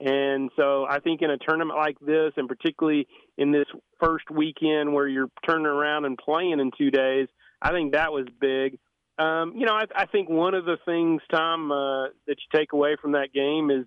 And 0.00 0.50
so 0.56 0.84
I 0.84 0.98
think 0.98 1.22
in 1.22 1.30
a 1.30 1.38
tournament 1.38 1.78
like 1.78 1.96
this, 2.00 2.32
and 2.36 2.48
particularly 2.48 3.06
in 3.38 3.52
this 3.52 3.66
first 4.00 4.28
weekend 4.32 4.92
where 4.92 5.06
you're 5.06 5.30
turning 5.46 5.66
around 5.66 6.06
and 6.06 6.18
playing 6.18 6.58
in 6.58 6.72
two 6.76 6.90
days, 6.90 7.28
I 7.62 7.70
think 7.70 7.92
that 7.92 8.12
was 8.12 8.26
big. 8.40 8.80
Um, 9.16 9.52
you 9.54 9.64
know, 9.64 9.74
I, 9.74 9.84
I 9.94 10.06
think 10.06 10.28
one 10.28 10.54
of 10.54 10.64
the 10.64 10.78
things, 10.84 11.22
Tom, 11.32 11.70
uh, 11.70 12.08
that 12.26 12.36
you 12.36 12.58
take 12.58 12.72
away 12.72 12.96
from 13.00 13.12
that 13.12 13.32
game 13.32 13.70
is 13.70 13.86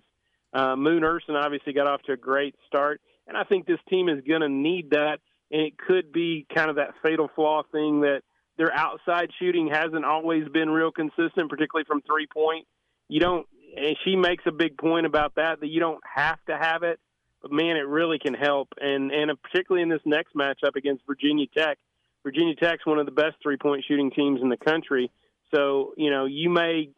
uh, 0.54 0.74
Moon 0.74 1.04
Ursin 1.04 1.36
obviously 1.36 1.74
got 1.74 1.86
off 1.86 2.00
to 2.04 2.12
a 2.12 2.16
great 2.16 2.54
start, 2.66 3.02
and 3.28 3.36
I 3.36 3.44
think 3.44 3.66
this 3.66 3.78
team 3.88 4.08
is 4.08 4.24
going 4.26 4.40
to 4.40 4.48
need 4.48 4.90
that. 4.90 5.18
And 5.50 5.62
it 5.62 5.78
could 5.78 6.12
be 6.12 6.46
kind 6.54 6.70
of 6.70 6.76
that 6.76 6.94
fatal 7.02 7.30
flaw 7.34 7.62
thing 7.70 8.00
that 8.00 8.22
their 8.56 8.72
outside 8.74 9.30
shooting 9.38 9.68
hasn't 9.72 10.04
always 10.04 10.48
been 10.48 10.68
real 10.68 10.90
consistent, 10.90 11.48
particularly 11.48 11.84
from 11.86 12.02
three 12.02 12.26
point. 12.26 12.66
You 13.08 13.20
don't, 13.20 13.46
and 13.76 13.96
she 14.04 14.16
makes 14.16 14.44
a 14.46 14.52
big 14.52 14.76
point 14.76 15.06
about 15.06 15.36
that 15.36 15.60
that 15.60 15.68
you 15.68 15.80
don't 15.80 16.00
have 16.04 16.38
to 16.46 16.58
have 16.58 16.82
it, 16.82 16.98
but 17.40 17.52
man, 17.52 17.76
it 17.76 17.86
really 17.86 18.18
can 18.18 18.34
help. 18.34 18.68
And 18.78 19.10
and 19.12 19.30
particularly 19.42 19.82
in 19.82 19.88
this 19.88 20.02
next 20.04 20.34
matchup 20.34 20.76
against 20.76 21.06
Virginia 21.06 21.46
Tech, 21.56 21.78
Virginia 22.24 22.54
Tech's 22.56 22.84
one 22.84 22.98
of 22.98 23.06
the 23.06 23.12
best 23.12 23.36
three 23.42 23.56
point 23.56 23.84
shooting 23.86 24.10
teams 24.10 24.40
in 24.42 24.48
the 24.48 24.56
country. 24.56 25.10
So 25.54 25.94
you 25.96 26.10
know 26.10 26.26
you 26.26 26.50
may 26.50 26.90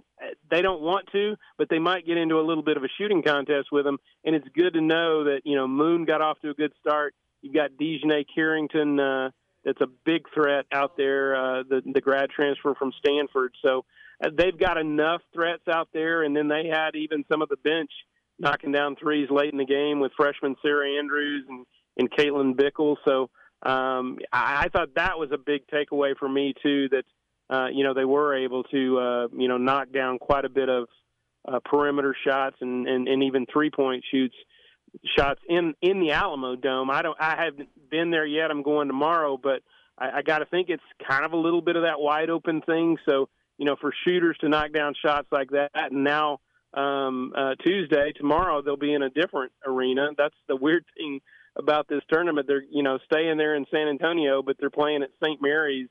they 0.50 0.62
don't 0.62 0.80
want 0.80 1.06
to, 1.12 1.36
but 1.58 1.68
they 1.68 1.78
might 1.78 2.06
get 2.06 2.16
into 2.16 2.38
a 2.38 2.42
little 2.46 2.62
bit 2.62 2.76
of 2.76 2.84
a 2.84 2.88
shooting 2.98 3.22
contest 3.22 3.68
with 3.72 3.84
them. 3.84 3.98
And 4.24 4.34
it's 4.34 4.48
good 4.54 4.74
to 4.74 4.80
know 4.80 5.24
that 5.24 5.42
you 5.44 5.56
know 5.56 5.66
Moon 5.66 6.04
got 6.04 6.20
off 6.20 6.40
to 6.40 6.50
a 6.50 6.54
good 6.54 6.72
start. 6.80 7.14
You've 7.42 7.54
got 7.54 7.70
DiJonai 7.80 8.26
Carrington 8.34 9.00
uh, 9.00 9.30
that's 9.64 9.80
a 9.80 9.86
big 10.04 10.22
threat 10.34 10.66
out 10.72 10.96
there. 10.96 11.36
Uh, 11.36 11.62
the 11.68 11.82
the 11.92 12.00
grad 12.00 12.30
transfer 12.30 12.74
from 12.74 12.92
Stanford, 12.98 13.54
so 13.64 13.84
uh, 14.22 14.30
they've 14.36 14.58
got 14.58 14.76
enough 14.76 15.22
threats 15.32 15.68
out 15.68 15.88
there, 15.92 16.22
and 16.22 16.36
then 16.36 16.48
they 16.48 16.66
had 16.66 16.96
even 16.96 17.24
some 17.30 17.42
of 17.42 17.48
the 17.48 17.56
bench 17.56 17.90
knocking 18.38 18.72
down 18.72 18.96
threes 18.96 19.28
late 19.30 19.52
in 19.52 19.58
the 19.58 19.66
game 19.66 20.00
with 20.00 20.12
freshman 20.16 20.56
Sarah 20.62 20.98
Andrews 20.98 21.44
and 21.48 21.66
and 21.96 22.10
Caitlin 22.10 22.54
Bickle. 22.54 22.96
So 23.04 23.30
um, 23.62 24.18
I, 24.32 24.64
I 24.64 24.68
thought 24.68 24.94
that 24.96 25.18
was 25.18 25.30
a 25.32 25.38
big 25.38 25.62
takeaway 25.66 26.16
for 26.18 26.28
me 26.28 26.54
too. 26.62 26.88
That 26.90 27.04
uh, 27.50 27.66
you 27.72 27.84
know 27.84 27.94
they 27.94 28.04
were 28.04 28.34
able 28.34 28.62
to 28.64 28.98
uh, 28.98 29.28
you 29.36 29.48
know 29.48 29.58
knock 29.58 29.92
down 29.92 30.18
quite 30.18 30.44
a 30.44 30.48
bit 30.48 30.68
of 30.68 30.88
uh, 31.46 31.58
perimeter 31.64 32.14
shots 32.26 32.56
and, 32.60 32.86
and, 32.86 33.08
and 33.08 33.22
even 33.22 33.46
three 33.52 33.70
point 33.70 34.04
shoots 34.10 34.34
shots 35.16 35.40
in 35.48 35.74
in 35.82 36.00
the 36.00 36.12
Alamo 36.12 36.56
Dome. 36.56 36.90
I 36.90 37.02
don't 37.02 37.16
I 37.20 37.42
haven't 37.44 37.68
been 37.90 38.10
there 38.10 38.26
yet. 38.26 38.50
I'm 38.50 38.62
going 38.62 38.88
tomorrow, 38.88 39.38
but 39.40 39.62
I, 39.98 40.18
I 40.18 40.22
got 40.22 40.38
to 40.38 40.46
think 40.46 40.68
it's 40.68 40.82
kind 41.06 41.24
of 41.24 41.32
a 41.32 41.36
little 41.36 41.62
bit 41.62 41.76
of 41.76 41.82
that 41.82 42.00
wide 42.00 42.30
open 42.30 42.62
thing. 42.62 42.96
So 43.08 43.28
you 43.58 43.66
know, 43.66 43.76
for 43.80 43.92
shooters 44.04 44.36
to 44.40 44.48
knock 44.48 44.72
down 44.72 44.94
shots 45.04 45.28
like 45.30 45.50
that, 45.50 45.70
and 45.74 46.04
now 46.04 46.40
um, 46.74 47.32
uh, 47.36 47.54
Tuesday 47.64 48.12
tomorrow 48.16 48.62
they'll 48.62 48.76
be 48.76 48.94
in 48.94 49.02
a 49.02 49.10
different 49.10 49.52
arena. 49.66 50.08
That's 50.16 50.34
the 50.48 50.56
weird 50.56 50.84
thing 50.96 51.20
about 51.56 51.88
this 51.88 52.02
tournament. 52.10 52.46
They're 52.46 52.64
you 52.70 52.82
know 52.82 52.98
staying 53.04 53.36
there 53.38 53.54
in 53.54 53.66
San 53.70 53.88
Antonio, 53.88 54.42
but 54.42 54.56
they're 54.58 54.70
playing 54.70 55.02
at 55.02 55.10
St. 55.22 55.40
Mary's. 55.42 55.88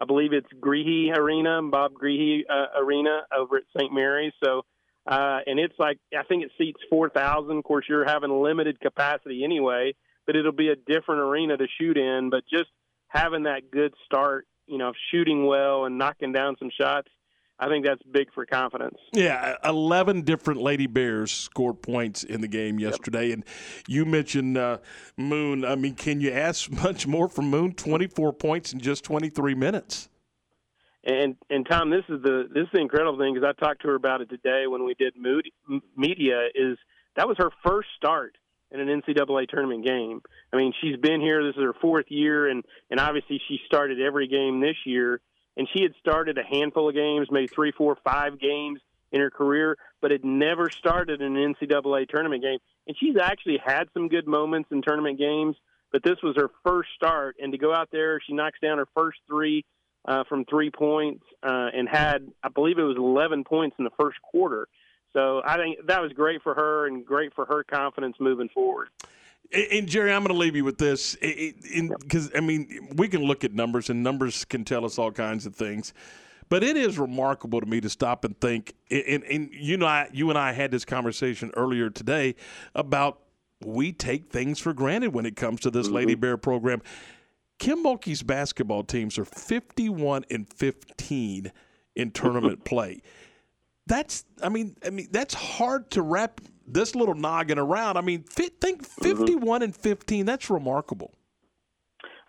I 0.00 0.04
believe 0.04 0.32
it's 0.32 0.48
Greehey 0.60 1.16
Arena, 1.16 1.60
Bob 1.62 1.92
Greehey 1.92 2.40
uh, 2.48 2.80
Arena 2.80 3.22
over 3.36 3.56
at 3.56 3.64
St. 3.76 3.92
Mary's. 3.92 4.32
So 4.42 4.62
uh, 5.06 5.38
and 5.46 5.60
it's 5.60 5.78
like 5.78 5.98
I 6.16 6.24
think 6.24 6.42
it 6.42 6.50
seats 6.58 6.80
four 6.90 7.08
thousand. 7.08 7.58
Of 7.58 7.64
course, 7.64 7.86
you're 7.88 8.04
having 8.04 8.42
limited 8.42 8.80
capacity 8.80 9.44
anyway, 9.44 9.94
but 10.26 10.34
it'll 10.34 10.52
be 10.52 10.68
a 10.68 10.76
different 10.76 11.20
arena 11.20 11.56
to 11.56 11.66
shoot 11.78 11.96
in. 11.96 12.28
But 12.30 12.42
just 12.50 12.70
having 13.08 13.44
that 13.44 13.70
good 13.70 13.94
start, 14.04 14.46
you 14.66 14.78
know, 14.78 14.92
shooting 15.12 15.46
well 15.46 15.84
and 15.84 15.96
knocking 15.96 16.32
down 16.32 16.56
some 16.58 16.70
shots, 16.76 17.08
I 17.58 17.68
think 17.68 17.86
that's 17.86 18.02
big 18.02 18.32
for 18.34 18.44
confidence. 18.44 18.98
Yeah, 19.12 19.54
eleven 19.64 20.22
different 20.22 20.60
Lady 20.60 20.86
Bears 20.86 21.32
scored 21.32 21.80
points 21.80 22.22
in 22.22 22.42
the 22.42 22.48
game 22.48 22.78
yesterday, 22.78 23.28
yep. 23.28 23.34
and 23.34 23.44
you 23.88 24.04
mentioned 24.04 24.58
uh, 24.58 24.78
Moon. 25.16 25.64
I 25.64 25.74
mean, 25.74 25.94
can 25.94 26.20
you 26.20 26.32
ask 26.32 26.70
much 26.84 27.06
more 27.06 27.28
from 27.28 27.48
Moon? 27.48 27.72
Twenty 27.72 28.06
four 28.06 28.32
points 28.32 28.72
in 28.72 28.80
just 28.80 29.04
twenty 29.04 29.30
three 29.30 29.54
minutes. 29.54 30.08
And 31.04 31.36
and 31.48 31.66
Tom, 31.68 31.90
this 31.90 32.04
is 32.08 32.22
the 32.22 32.48
this 32.52 32.64
is 32.64 32.68
the 32.74 32.80
incredible 32.80 33.18
thing 33.18 33.32
because 33.32 33.48
I 33.48 33.58
talked 33.64 33.82
to 33.82 33.88
her 33.88 33.94
about 33.94 34.20
it 34.20 34.28
today 34.28 34.66
when 34.66 34.84
we 34.84 34.94
did 34.94 35.14
mood, 35.16 35.48
media. 35.96 36.48
Is 36.54 36.76
that 37.16 37.26
was 37.26 37.36
her 37.38 37.50
first 37.64 37.88
start 37.96 38.36
in 38.70 38.80
an 38.80 39.00
NCAA 39.00 39.48
tournament 39.48 39.84
game. 39.84 40.20
I 40.52 40.56
mean, 40.56 40.72
she's 40.80 40.96
been 40.96 41.20
here. 41.20 41.44
This 41.44 41.56
is 41.56 41.62
her 41.62 41.74
fourth 41.80 42.06
year, 42.08 42.48
and 42.48 42.64
and 42.90 43.00
obviously 43.00 43.40
she 43.48 43.58
started 43.66 44.00
every 44.00 44.26
game 44.28 44.60
this 44.60 44.76
year. 44.84 45.20
And 45.56 45.68
she 45.74 45.82
had 45.82 45.94
started 45.98 46.38
a 46.38 46.42
handful 46.42 46.88
of 46.88 46.94
games, 46.94 47.28
maybe 47.30 47.46
three, 47.46 47.72
four, 47.72 47.96
five 48.04 48.38
games 48.38 48.80
in 49.12 49.20
her 49.20 49.30
career, 49.30 49.76
but 50.00 50.10
had 50.10 50.24
never 50.24 50.68
started 50.68 51.22
an 51.22 51.34
NCAA 51.34 52.08
tournament 52.08 52.42
game. 52.42 52.58
And 52.86 52.96
she's 52.98 53.16
actually 53.16 53.58
had 53.64 53.88
some 53.94 54.08
good 54.08 54.26
moments 54.26 54.68
in 54.70 54.82
tournament 54.82 55.18
games, 55.18 55.56
but 55.92 56.02
this 56.02 56.16
was 56.22 56.36
her 56.36 56.50
first 56.64 56.90
start. 56.94 57.36
And 57.40 57.52
to 57.52 57.58
go 57.58 57.74
out 57.74 57.88
there, 57.90 58.20
she 58.20 58.34
knocks 58.34 58.58
down 58.60 58.78
her 58.78 58.88
first 58.94 59.18
three 59.26 59.64
uh, 60.06 60.24
from 60.28 60.44
three 60.44 60.70
points 60.70 61.24
uh, 61.42 61.68
and 61.72 61.88
had, 61.88 62.30
I 62.42 62.48
believe 62.48 62.78
it 62.78 62.82
was 62.82 62.96
11 62.96 63.44
points 63.44 63.76
in 63.78 63.84
the 63.84 63.90
first 63.98 64.20
quarter. 64.22 64.68
So 65.12 65.40
I 65.44 65.56
think 65.56 65.78
that 65.86 66.02
was 66.02 66.12
great 66.12 66.42
for 66.42 66.54
her 66.54 66.86
and 66.86 67.04
great 67.04 67.34
for 67.34 67.46
her 67.46 67.64
confidence 67.64 68.16
moving 68.20 68.50
forward. 68.50 68.88
And 69.52 69.88
Jerry, 69.88 70.12
I'm 70.12 70.22
going 70.22 70.34
to 70.34 70.38
leave 70.38 70.56
you 70.56 70.64
with 70.64 70.78
this, 70.78 71.16
because 71.16 72.30
I 72.34 72.40
mean, 72.40 72.88
we 72.96 73.08
can 73.08 73.22
look 73.22 73.44
at 73.44 73.52
numbers, 73.52 73.90
and 73.90 74.02
numbers 74.02 74.44
can 74.44 74.64
tell 74.64 74.84
us 74.84 74.98
all 74.98 75.12
kinds 75.12 75.46
of 75.46 75.54
things. 75.54 75.92
But 76.48 76.62
it 76.62 76.76
is 76.76 76.98
remarkable 76.98 77.60
to 77.60 77.66
me 77.66 77.80
to 77.80 77.88
stop 77.88 78.24
and 78.24 78.38
think. 78.40 78.74
And, 78.90 79.24
and 79.24 79.50
you 79.52 79.76
know, 79.76 79.86
I, 79.86 80.08
you 80.12 80.30
and 80.30 80.38
I 80.38 80.52
had 80.52 80.70
this 80.70 80.84
conversation 80.84 81.50
earlier 81.56 81.90
today 81.90 82.36
about 82.74 83.20
we 83.64 83.92
take 83.92 84.30
things 84.30 84.60
for 84.60 84.72
granted 84.72 85.12
when 85.12 85.26
it 85.26 85.34
comes 85.36 85.60
to 85.60 85.70
this 85.70 85.86
mm-hmm. 85.86 85.96
Lady 85.96 86.14
Bear 86.14 86.36
program. 86.36 86.82
Kim 87.58 87.82
Mulkey's 87.82 88.22
basketball 88.22 88.84
teams 88.84 89.18
are 89.18 89.24
51 89.24 90.24
and 90.30 90.52
15 90.52 91.52
in 91.96 92.10
tournament 92.10 92.64
play. 92.64 93.00
That's, 93.86 94.24
I 94.42 94.48
mean, 94.48 94.76
I 94.84 94.90
mean, 94.90 95.08
that's 95.10 95.34
hard 95.34 95.90
to 95.92 96.02
wrap 96.02 96.40
this 96.66 96.94
little 96.94 97.14
noggin 97.14 97.58
around. 97.58 97.96
I 97.96 98.00
mean, 98.00 98.22
think 98.22 98.82
mm-hmm. 98.82 99.02
51 99.02 99.40
mm-hmm. 99.40 99.62
and 99.64 99.76
15. 99.76 100.26
That's 100.26 100.50
remarkable. 100.50 101.12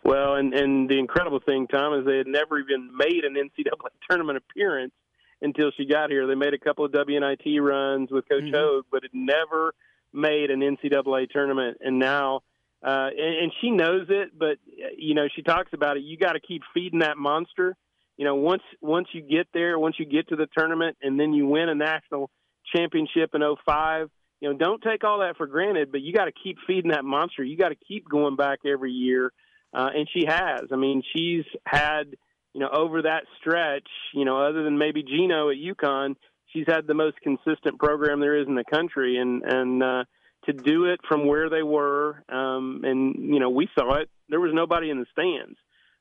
Well, 0.03 0.36
and 0.36 0.53
and 0.53 0.89
the 0.89 1.00
incredible 1.00 1.39
thing, 1.46 1.67
Tom, 1.67 2.00
is 2.00 2.06
they 2.06 2.17
had 2.17 2.27
never 2.27 2.60
even 2.60 2.96
made 2.96 3.24
an 3.25 3.36
NCAA 3.36 3.89
tournament 4.10 4.38
appearance 4.38 4.94
until 5.41 5.72
she 5.75 5.86
got 5.86 6.10
here. 6.10 6.27
They 6.27 6.36
made 6.36 6.53
a 6.53 6.60
couple 6.60 6.86
of 6.86 6.91
WNIT 6.91 7.62
runs 7.62 8.10
with 8.12 8.27
Coach 8.29 8.44
mm-hmm. 8.44 8.56
Hogg, 8.56 8.86
but 8.91 9.03
had 9.03 9.12
never 9.13 9.74
made 10.13 10.50
an 10.50 10.62
NCAA 10.62 11.29
tournament. 11.29 11.77
And 11.82 12.00
now 12.00 12.41
uh, 12.84 13.10
and, 13.10 13.44
and 13.44 13.51
she 13.60 13.72
knows 13.72 14.08
it, 14.10 14.38
but 14.38 14.58
you 14.98 15.15
know 15.15 15.27
she 15.36 15.41
talks 15.41 15.74
about 15.74 15.98
it. 15.98 16.03
You 16.03 16.17
got 16.17 16.34
to 16.34 16.39
keep 16.39 16.62
feeding 16.74 17.00
that 17.00 17.17
monster. 17.17 17.75
You 18.17 18.25
know, 18.25 18.36
once 18.36 18.62
once 18.82 19.08
you 19.13 19.22
get 19.22 19.48
there, 19.53 19.79
once 19.79 19.96
you 20.00 20.06
get 20.06 20.27
to 20.29 20.36
the 20.36 20.48
tournament, 20.58 20.98
and 21.01 21.20
then 21.20 21.34
you 21.34 21.48
win 21.48 21.70
a 21.70 21.75
national 21.75 22.29
championship 22.75 23.32
in 23.34 23.41
05, 23.65 24.10
you 24.39 24.51
know, 24.51 24.58
don't 24.58 24.82
take 24.82 25.03
all 25.03 25.20
that 25.20 25.38
for 25.38 25.48
granted. 25.48 25.91
But 25.91 26.01
you 26.01 26.13
got 26.13 26.25
to 26.25 26.32
keep 26.32 26.58
feeding 26.65 26.91
that 26.91 27.06
monster. 27.06 27.44
You 27.44 27.58
got 27.58 27.70
to 27.70 27.75
keep 27.75 28.08
going 28.08 28.36
back 28.36 28.60
every 28.65 28.91
year, 28.91 29.32
uh, 29.74 29.89
and 29.94 30.08
she 30.13 30.25
has. 30.27 30.62
I 30.72 30.75
mean, 30.75 31.03
she's 31.13 31.46
had 31.65 32.15
you 32.53 32.62
know 32.62 32.70
over 32.72 33.03
that 33.03 33.24
stretch. 33.39 33.88
You 34.13 34.25
know, 34.25 34.41
other 34.41 34.63
than 34.63 34.77
maybe 34.77 35.03
Gino 35.03 35.50
at 35.50 35.58
UConn, 35.58 36.15
she's 36.53 36.65
had 36.67 36.88
the 36.88 36.94
most 36.94 37.17
consistent 37.22 37.79
program 37.79 38.20
there 38.20 38.39
is 38.39 38.48
in 38.48 38.56
the 38.56 38.63
country, 38.63 39.17
and 39.17 39.44
and 39.44 39.84
uh, 39.84 40.03
to 40.46 40.53
do 40.53 40.86
it 40.86 41.00
from 41.08 41.27
where 41.27 41.50
they 41.50 41.63
were. 41.63 42.24
Um, 42.29 42.82
and 42.84 43.15
you 43.34 43.39
know, 43.39 43.50
we 43.50 43.67
saw 43.77 43.96
it. 43.96 44.10
There 44.29 44.39
was 44.39 44.51
nobody 44.53 44.89
in 44.89 45.00
the 45.00 45.06
stands. 45.12 45.58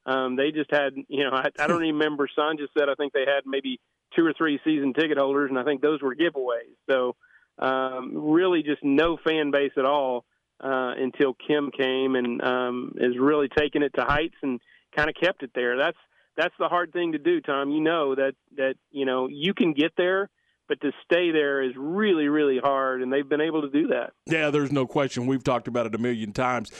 Um, 0.06 0.36
they 0.36 0.52
just 0.52 0.70
had, 0.70 0.94
you 1.08 1.24
know, 1.24 1.30
I, 1.32 1.48
I 1.58 1.66
don't 1.66 1.82
even 1.84 1.96
remember. 1.96 2.28
Son 2.34 2.56
just 2.58 2.72
said 2.78 2.88
I 2.88 2.94
think 2.94 3.12
they 3.12 3.24
had 3.26 3.42
maybe 3.44 3.80
two 4.14 4.24
or 4.24 4.32
three 4.38 4.60
season 4.64 4.94
ticket 4.94 5.18
holders, 5.18 5.50
and 5.50 5.58
I 5.58 5.64
think 5.64 5.82
those 5.82 6.00
were 6.00 6.14
giveaways. 6.14 6.76
So 6.88 7.16
um, 7.58 8.12
really, 8.14 8.62
just 8.62 8.82
no 8.82 9.16
fan 9.16 9.50
base 9.50 9.72
at 9.76 9.84
all 9.84 10.24
uh, 10.62 10.92
until 10.96 11.34
Kim 11.34 11.70
came 11.70 12.14
and 12.14 12.42
um, 12.42 12.94
is 12.96 13.18
really 13.18 13.48
taking 13.48 13.82
it 13.82 13.92
to 13.94 14.04
heights 14.04 14.36
and 14.42 14.60
kind 14.94 15.08
of 15.08 15.16
kept 15.16 15.42
it 15.42 15.50
there. 15.54 15.76
That's 15.76 15.98
that's 16.36 16.54
the 16.58 16.68
hard 16.68 16.92
thing 16.92 17.12
to 17.12 17.18
do, 17.18 17.40
Tom. 17.40 17.70
You 17.70 17.80
know 17.80 18.14
that 18.14 18.34
that 18.56 18.74
you 18.90 19.06
know 19.06 19.28
you 19.28 19.54
can 19.54 19.72
get 19.72 19.92
there 19.96 20.28
but 20.68 20.80
to 20.80 20.92
stay 21.04 21.30
there 21.30 21.62
is 21.62 21.72
really, 21.76 22.28
really 22.28 22.58
hard, 22.58 23.02
and 23.02 23.12
they've 23.12 23.28
been 23.28 23.40
able 23.40 23.62
to 23.62 23.70
do 23.70 23.88
that. 23.88 24.12
Yeah, 24.26 24.50
there's 24.50 24.72
no 24.72 24.86
question. 24.86 25.26
We've 25.26 25.44
talked 25.44 25.68
about 25.68 25.86
it 25.86 25.94
a 25.94 25.98
million 25.98 26.32
times. 26.32 26.70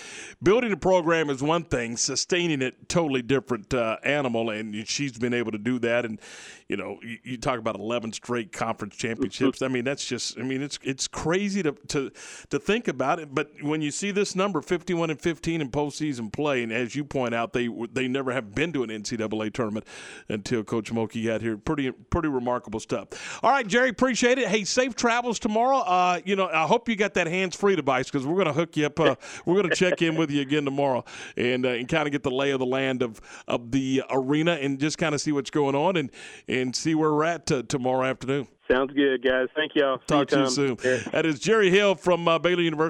Building 0.42 0.72
a 0.72 0.76
program 0.76 1.30
is 1.30 1.42
one 1.42 1.64
thing; 1.64 1.96
sustaining 1.96 2.62
it, 2.62 2.88
totally 2.88 3.22
different 3.22 3.72
uh, 3.72 3.96
animal. 4.02 4.50
And 4.50 4.86
she's 4.88 5.18
been 5.18 5.34
able 5.34 5.52
to 5.52 5.58
do 5.58 5.78
that. 5.80 6.04
And 6.04 6.20
you 6.68 6.76
know, 6.76 6.98
you, 7.02 7.18
you 7.22 7.36
talk 7.36 7.58
about 7.58 7.76
11 7.76 8.12
straight 8.12 8.52
conference 8.52 8.96
championships. 8.96 9.62
I 9.62 9.68
mean, 9.68 9.84
that's 9.84 10.04
just, 10.04 10.38
I 10.38 10.42
mean, 10.42 10.62
it's 10.62 10.78
it's 10.82 11.06
crazy 11.06 11.62
to 11.62 11.72
to 11.88 12.10
to 12.50 12.58
think 12.58 12.88
about 12.88 13.20
it. 13.20 13.34
But 13.34 13.50
when 13.62 13.82
you 13.82 13.90
see 13.90 14.10
this 14.10 14.34
number, 14.34 14.60
51 14.60 15.10
and 15.10 15.20
15 15.20 15.60
in 15.60 15.70
postseason 15.70 16.32
play, 16.32 16.62
and 16.62 16.72
as 16.72 16.96
you 16.96 17.04
point 17.04 17.34
out, 17.34 17.52
they 17.52 17.68
they 17.92 18.08
never 18.08 18.32
have 18.32 18.54
been 18.54 18.72
to 18.72 18.82
an 18.82 18.90
NCAA 18.90 19.52
tournament 19.52 19.86
until 20.28 20.64
Coach 20.64 20.92
Mulkey 20.92 21.26
got 21.26 21.40
here. 21.40 21.56
Pretty 21.56 21.92
pretty 21.92 22.28
remarkable 22.28 22.80
stuff. 22.80 23.40
All 23.42 23.50
right. 23.50 23.66
Jerry, 23.76 23.90
appreciate 23.90 24.38
it. 24.38 24.48
Hey, 24.48 24.64
safe 24.64 24.96
travels 24.96 25.38
tomorrow. 25.38 25.80
Uh, 25.80 26.18
you 26.24 26.34
know, 26.34 26.48
I 26.48 26.66
hope 26.66 26.88
you 26.88 26.96
got 26.96 27.12
that 27.12 27.26
hands-free 27.26 27.76
device 27.76 28.06
because 28.06 28.26
we're 28.26 28.36
going 28.42 28.46
to 28.46 28.54
hook 28.54 28.74
you 28.74 28.86
up. 28.86 28.98
Uh, 28.98 29.16
we're 29.44 29.56
going 29.56 29.68
to 29.68 29.76
check 29.76 30.00
in 30.00 30.16
with 30.16 30.30
you 30.30 30.40
again 30.40 30.64
tomorrow 30.64 31.04
and 31.36 31.66
uh, 31.66 31.68
and 31.68 31.86
kind 31.86 32.08
of 32.08 32.12
get 32.12 32.22
the 32.22 32.30
lay 32.30 32.52
of 32.52 32.58
the 32.58 32.64
land 32.64 33.02
of 33.02 33.20
of 33.46 33.72
the 33.72 34.02
arena 34.08 34.52
and 34.52 34.80
just 34.80 34.96
kind 34.96 35.14
of 35.14 35.20
see 35.20 35.30
what's 35.30 35.50
going 35.50 35.74
on 35.74 35.98
and 35.98 36.10
and 36.48 36.74
see 36.74 36.94
where 36.94 37.12
we're 37.12 37.24
at 37.24 37.44
t- 37.44 37.64
tomorrow 37.64 38.06
afternoon. 38.06 38.48
Sounds 38.70 38.92
good, 38.94 39.22
guys. 39.22 39.48
Thank 39.54 39.76
y'all. 39.76 39.98
Talk 40.08 40.28
to 40.28 40.40
you 40.40 40.50
soon. 40.50 40.76
Yeah. 40.82 40.98
That 41.12 41.24
is 41.24 41.38
Jerry 41.38 41.70
Hill 41.70 41.94
from 41.94 42.26
uh, 42.26 42.38
Baylor 42.38 42.62
University. 42.62 42.84